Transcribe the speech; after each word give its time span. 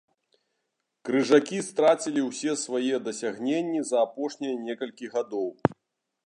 Крыжакі 1.09 1.59
страцілі 1.67 2.21
ўсе 2.29 2.51
свае 2.63 2.95
дасягненні 3.09 3.81
за 3.91 3.97
апошнія 4.09 4.55
некалькі 4.71 5.05
гадоў. 5.19 5.47